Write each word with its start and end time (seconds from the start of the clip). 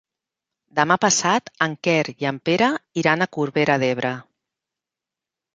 Demà 0.79 0.95
passat 1.03 1.51
en 1.67 1.75
Quer 1.87 1.99
i 2.23 2.29
en 2.31 2.39
Pere 2.49 2.71
iran 3.03 3.21
a 3.21 3.29
Corbera 3.39 3.79
d'Ebre. 3.85 4.15